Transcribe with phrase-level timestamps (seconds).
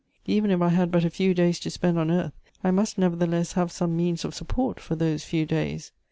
[0.25, 3.53] Even if I had but a few days to spend on earth, I must nevertheless
[3.53, 5.91] have some means of support for those few days.